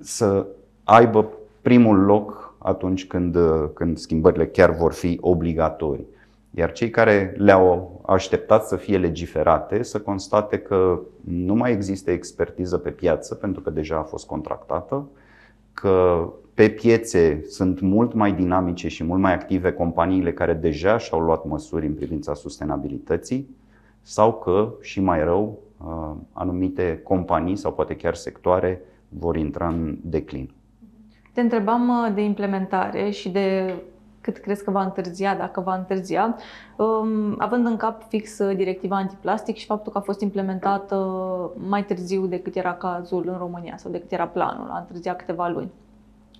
[0.00, 0.46] să
[0.84, 1.28] aibă
[1.62, 3.36] primul loc atunci când,
[3.74, 6.06] când schimbările chiar vor fi obligatorii.
[6.54, 12.78] Iar cei care le-au așteptat să fie legiferate să constate că nu mai există expertiză
[12.78, 15.08] pe piață pentru că deja a fost contractată,
[15.72, 21.20] că pe piețe sunt mult mai dinamice și mult mai active companiile care deja și-au
[21.20, 23.56] luat măsuri în privința sustenabilității
[24.00, 29.96] sau că, și mai rău, uh, anumite companii sau poate chiar sectoare vor intra în
[30.00, 30.50] declin.
[31.32, 33.74] Te întrebam uh, de implementare și de
[34.22, 36.36] cât crezi că va întârzia, dacă va întârzia,
[36.76, 40.96] um, având în cap fix uh, directiva antiplastic și faptul că a fost implementată
[41.68, 45.70] mai târziu decât era cazul în România sau decât era planul, a întârziat câteva luni.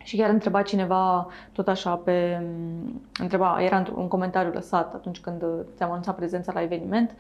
[0.03, 5.45] Și chiar întreba cineva, tot așa, pe, um, întreba, era un comentariu lăsat atunci când
[5.76, 7.14] ți-am anunțat prezența la eveniment,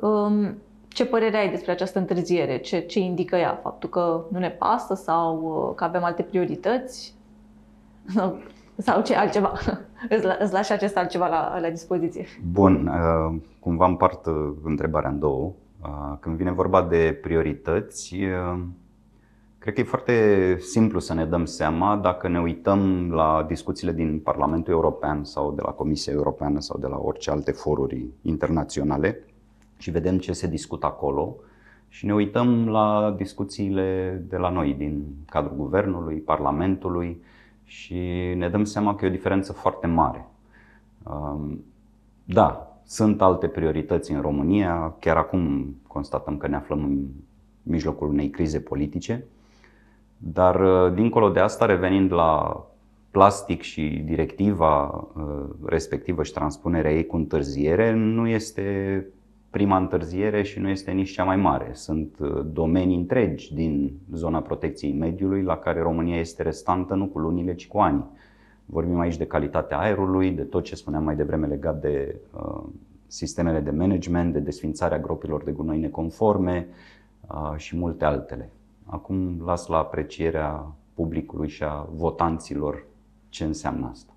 [0.00, 0.56] um,
[0.88, 2.58] ce părere ai despre această întârziere?
[2.58, 3.58] Ce, ce indică ea?
[3.62, 7.14] Faptul că nu ne pasă sau uh, că avem alte priorități?
[8.76, 9.52] Sau ce altceva?
[10.38, 12.26] Îți lași acest altceva la, la dispoziție.
[12.50, 15.52] Bun, uh, cumva împart uh, întrebarea în două.
[16.20, 18.16] Când vine vorba de priorități,
[19.58, 24.20] cred că e foarte simplu să ne dăm seama dacă ne uităm la discuțiile din
[24.20, 29.20] Parlamentul European sau de la Comisia Europeană sau de la orice alte foruri internaționale
[29.78, 31.36] și vedem ce se discută acolo
[31.88, 37.22] și ne uităm la discuțiile de la noi, din cadrul guvernului, parlamentului
[37.66, 37.98] și
[38.36, 40.28] ne dăm seama că e o diferență foarte mare.
[41.02, 41.64] Um,
[42.24, 47.06] da, sunt alte priorități în România, chiar acum constatăm că ne aflăm în
[47.62, 49.24] mijlocul unei crize politice,
[50.16, 52.64] dar uh, dincolo de asta, revenind la
[53.10, 59.06] plastic și directiva uh, respectivă și transpunerea ei cu întârziere, nu este
[59.56, 61.70] prima întârziere și nu este nici cea mai mare.
[61.72, 67.18] Sunt uh, domenii întregi din zona protecției mediului la care România este restantă nu cu
[67.18, 68.04] lunile, ci cu ani.
[68.64, 72.62] Vorbim aici de calitatea aerului, de tot ce spuneam mai devreme legat de uh,
[73.06, 76.68] sistemele de management, de desfințarea gropilor de gunoi neconforme
[77.28, 78.50] uh, și multe altele.
[78.84, 82.86] Acum las la aprecierea publicului și a votanților
[83.28, 84.15] ce înseamnă asta.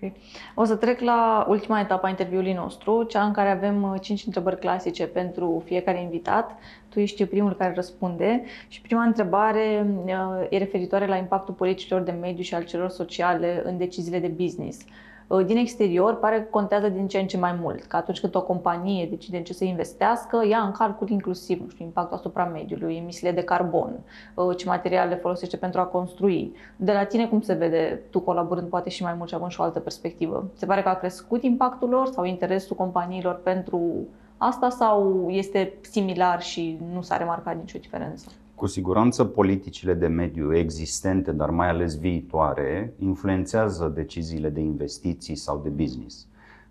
[0.00, 0.12] Okay.
[0.54, 4.26] O să trec la ultima etapă a interviului nostru, cea în care avem uh, cinci
[4.26, 6.58] întrebări clasice pentru fiecare invitat.
[6.88, 12.10] Tu ești primul care răspunde și prima întrebare uh, e referitoare la impactul politicilor de
[12.10, 14.84] mediu și al celor sociale în deciziile de business.
[15.28, 18.34] Uh, din exterior pare că contează din ce în ce mai mult, că atunci când
[18.34, 22.44] o companie decide în ce să investească, ia în calcul inclusiv nu știu, impactul asupra
[22.44, 23.98] mediului, emisiile de carbon,
[24.34, 26.54] uh, ce materiale folosește pentru a construi.
[26.76, 29.60] De la tine cum se vede, tu colaborând poate și mai mult și având și
[29.60, 30.50] o altă perspectivă?
[30.54, 34.06] Se pare că a crescut impactul lor sau interesul companiilor pentru
[34.36, 38.28] asta sau este similar și nu s-a remarcat nicio diferență?
[38.58, 45.60] Cu siguranță politicile de mediu existente, dar mai ales viitoare, influențează deciziile de investiții sau
[45.62, 46.26] de business.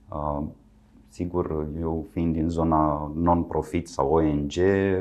[0.09, 0.43] Uh,
[1.09, 4.51] sigur, eu fiind din zona non-profit sau ONG,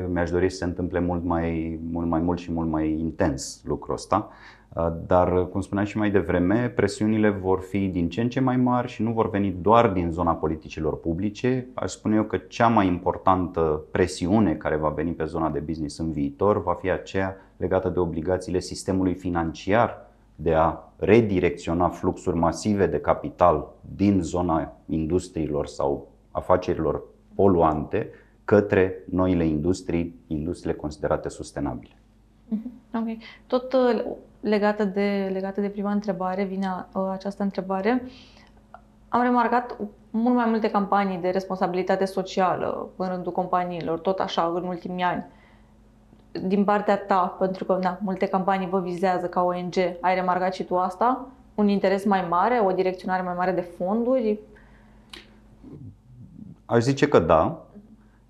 [0.09, 3.93] mi-aș dori să se întâmple mult mai, mult mai mult și mult mai intens lucrul
[3.93, 4.29] ăsta.
[4.73, 8.57] Uh, dar, cum spuneam și mai devreme, presiunile vor fi din ce în ce mai
[8.57, 11.67] mari și nu vor veni doar din zona politicilor publice.
[11.73, 15.97] Aș spune eu că cea mai importantă presiune care va veni pe zona de business
[15.97, 20.05] în viitor va fi aceea legată de obligațiile sistemului financiar
[20.35, 27.03] de a redirecționa fluxuri masive de capital din zona industriilor sau afacerilor
[27.35, 28.09] poluante
[28.45, 31.97] către noile industrii, industriile considerate sustenabile.
[32.47, 32.71] Mhm.
[32.93, 33.17] Ok.
[33.47, 34.05] Tot uh,
[34.39, 38.03] legată de, legată de prima întrebare, vine uh, această întrebare.
[39.09, 39.77] Am remarcat
[40.09, 45.25] mult mai multe campanii de responsabilitate socială în rândul companiilor, tot așa, în ultimii ani.
[46.31, 50.63] Din partea ta, pentru că na, multe campanii vă vizează ca ONG, ai remarcat și
[50.63, 51.27] tu asta?
[51.55, 54.39] Un interes mai mare, o direcționare mai mare de fonduri?
[56.65, 57.65] Aș zice că da.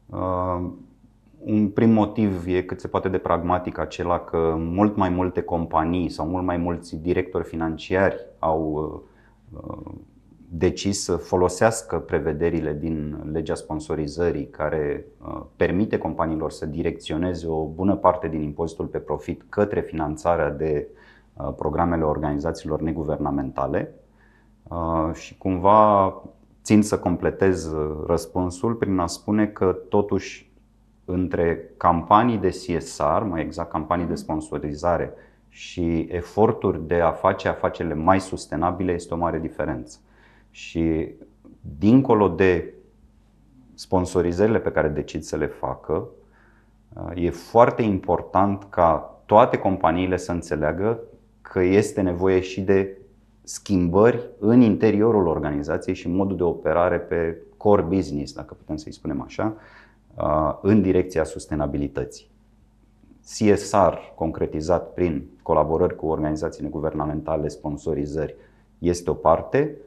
[0.05, 0.69] Uh
[1.49, 6.09] un prim motiv e cât se poate de pragmatic acela că mult mai multe companii
[6.09, 8.61] sau mult mai mulți directori financiari au
[9.51, 9.91] uh,
[10.49, 17.95] decis să folosească prevederile din legea sponsorizării care uh, permite companiilor să direcționeze o bună
[17.95, 20.87] parte din impozitul pe profit către finanțarea de
[21.33, 23.93] uh, programele organizațiilor neguvernamentale
[25.13, 26.13] și cumva
[26.63, 27.73] țin să completez
[28.07, 30.46] răspunsul prin a spune că totuși
[31.09, 35.13] între campanii de CSR, mai exact campanii de sponsorizare
[35.49, 39.99] și eforturi de a face afacerile mai sustenabile este o mare diferență.
[40.49, 41.15] Și
[41.77, 42.73] dincolo de
[43.73, 46.07] sponsorizările pe care decid să le facă,
[47.15, 50.99] e foarte important ca toate companiile să înțeleagă
[51.41, 52.97] că este nevoie și de
[53.43, 59.21] schimbări în interiorul organizației și modul de operare pe core business, dacă putem să-i spunem
[59.21, 59.55] așa,
[60.61, 62.29] în direcția sustenabilității.
[63.21, 68.35] CSR, concretizat prin colaborări cu organizații neguvernamentale, sponsorizări,
[68.79, 69.77] este o parte,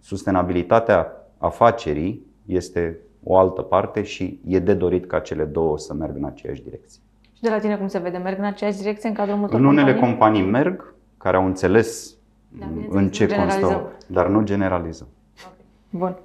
[0.00, 6.18] sustenabilitatea afacerii este o altă parte și e de dorit ca cele două să meargă
[6.18, 7.00] în aceeași direcție.
[7.32, 8.16] Și de la tine cum se vede?
[8.16, 12.16] Merg în aceeași direcție în cadrul multor În unele companii, companii merg, care au înțeles
[12.48, 15.06] da, în ce constă, dar nu generalizăm.
[15.44, 15.64] Okay.
[15.90, 16.16] Bun.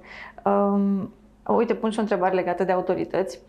[0.52, 1.12] Um,
[1.56, 3.40] uite, pun și o întrebare legată de autorități.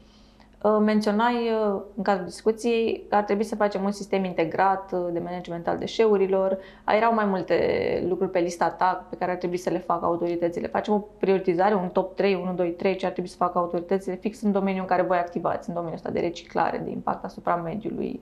[0.64, 5.07] Uh, menționai uh, în cadrul discuției că ar trebui să facem un sistem integrat uh,
[5.11, 6.57] de management al deșeurilor.
[6.88, 10.68] Erau mai multe lucruri pe lista ta pe care ar trebui să le facă autoritățile.
[10.68, 14.16] Facem o prioritizare, un top 3, 1, 2, 3, ce ar trebui să facă autoritățile
[14.16, 17.55] fix în domeniul în care voi activați, în domeniul ăsta de reciclare, de impact asupra
[17.55, 18.20] mediului,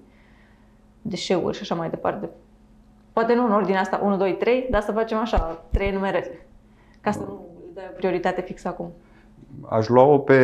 [1.01, 2.29] deșeuri și așa mai departe.
[3.13, 6.45] Poate nu în ordine asta 1, 2, 3, dar să facem așa, trei enumerări,
[7.01, 8.91] ca să nu dai prioritate fix acum.
[9.69, 10.35] Aș lua-o pe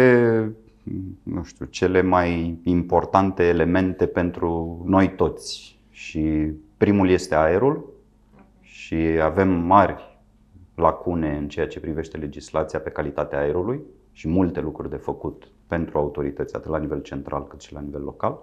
[1.24, 5.80] nu știu, cele mai importante elemente pentru noi toți.
[5.90, 7.94] Și primul este aerul
[8.62, 10.20] și avem mari
[10.76, 13.82] lacune în ceea ce privește legislația pe calitatea aerului
[14.12, 18.02] și multe lucruri de făcut pentru autorități, atât la nivel central cât și la nivel
[18.04, 18.40] local.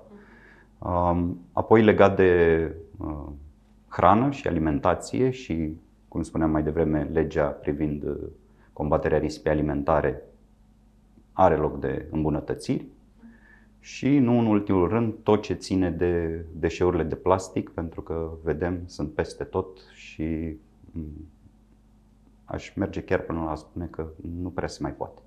[0.78, 3.26] Um, apoi legat de uh,
[3.88, 5.76] hrană și alimentație și,
[6.08, 8.16] cum spuneam mai devreme, legea privind uh,
[8.72, 10.22] combaterea risipei alimentare
[11.34, 12.86] are loc de îmbunătățiri
[13.80, 18.82] și, nu în ultimul rând, tot ce ține de deșeurile de plastic, pentru că vedem,
[18.86, 20.56] sunt peste tot și
[20.92, 21.28] mm,
[22.44, 24.06] aș merge chiar până la a spune că
[24.40, 25.20] nu prea se mai poate.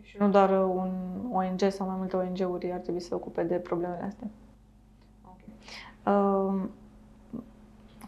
[0.00, 0.90] Și nu doar un
[1.32, 4.28] ONG sau mai multe ONG-uri ar trebui să se ocupe de problemele astea.
[5.22, 6.14] Okay.
[6.14, 6.62] Uh,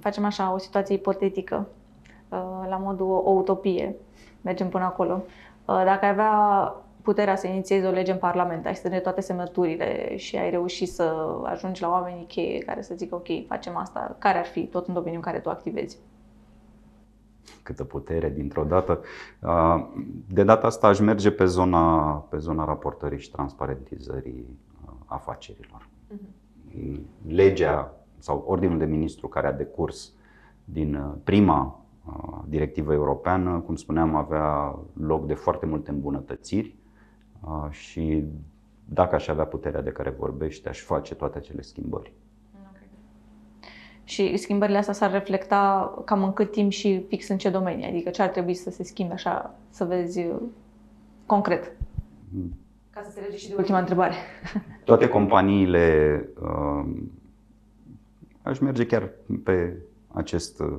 [0.00, 1.68] facem așa o situație ipotetică,
[2.28, 3.96] uh, la modul o utopie.
[4.40, 5.22] Mergem până acolo.
[5.24, 6.32] Uh, dacă ai avea
[7.02, 11.14] puterea să inițiezi o lege în Parlament, ai strânge toate semnăturile și ai reușit să
[11.44, 14.94] ajungi la oamenii cheie care să zică ok, facem asta, care ar fi tot în
[14.94, 15.98] domeniul în care tu activezi?
[17.62, 19.00] Câtă putere dintr-o dată.
[19.42, 19.86] Uh,
[20.28, 24.44] de data asta aș merge pe zona, pe zona raportării și transparentizării
[24.84, 25.88] uh, afacerilor.
[25.88, 27.00] Uh-huh.
[27.26, 30.12] Legea sau ordinul de ministru care a decurs
[30.64, 31.80] din prima
[32.46, 36.76] directivă europeană, cum spuneam, avea loc de foarte multe îmbunătățiri
[37.70, 38.24] și
[38.84, 42.12] dacă aș avea puterea de care vorbește, aș face toate acele schimbări.
[42.70, 42.88] Okay.
[44.04, 47.86] Și schimbările astea s-ar reflecta cam în cât timp și fix în ce domenii?
[47.86, 50.36] Adică ce ar trebui să se schimbe așa, să vezi uh,
[51.26, 51.72] concret?
[52.28, 52.56] Mm.
[52.90, 54.14] Ca să se lege și de ultima întrebare.
[54.84, 56.86] Toate companiile, uh,
[58.42, 59.10] aș merge chiar
[59.44, 59.76] pe
[60.08, 60.78] acest uh,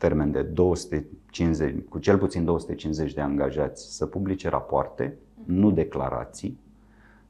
[0.00, 6.58] termen de 250, cu cel puțin 250 de angajați să publice rapoarte, nu declarații.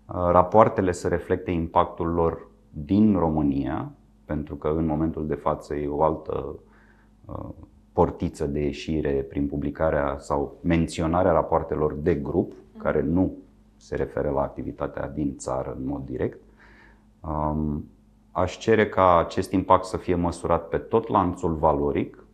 [0.07, 3.93] Uh, rapoartele să reflecte impactul lor din România,
[4.25, 6.59] pentru că în momentul de față e o altă
[7.25, 7.49] uh,
[7.93, 13.33] portiță de ieșire prin publicarea sau menționarea rapoartelor de grup, care nu
[13.77, 16.41] se referă la activitatea din țară în mod direct.
[17.21, 17.85] Um,
[18.31, 22.25] aș cere ca acest impact să fie măsurat pe tot lanțul valoric,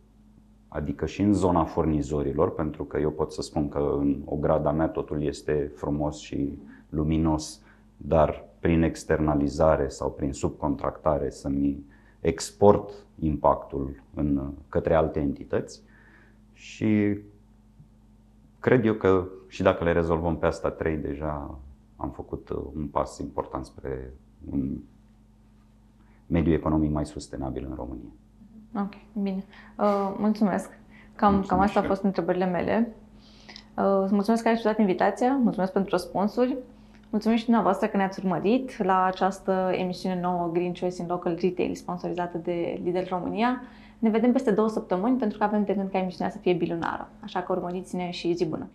[0.67, 4.71] adică și în zona furnizorilor, pentru că eu pot să spun că în o grada
[4.71, 6.57] mea totul este frumos și
[6.89, 7.61] luminos,
[7.97, 11.83] dar prin externalizare sau prin subcontractare să-mi
[12.19, 15.81] export impactul în, către alte entități
[16.53, 17.19] și
[18.59, 21.59] cred eu că și dacă le rezolvăm pe asta trei, deja
[21.95, 24.13] am făcut un pas important spre
[24.51, 24.77] un
[26.27, 28.11] mediu economic mai sustenabil în România.
[28.75, 29.43] Ok, bine.
[29.77, 30.69] Uh, mulțumesc.
[31.15, 32.95] Cam, mulțumesc cam asta au fost întrebările mele.
[33.77, 36.57] Uh, mulțumesc că ai acceptat invitația, mulțumesc pentru răspunsuri.
[37.09, 41.75] Mulțumim și dumneavoastră că ne-ați urmărit la această emisiune nouă Green Choice in Local Retail,
[41.75, 43.61] sponsorizată de Lidl România.
[43.99, 47.09] Ne vedem peste două săptămâni pentru că avem de gând ca emisiunea să fie bilunară,
[47.19, 48.67] așa că urmăriți-ne și zi bună!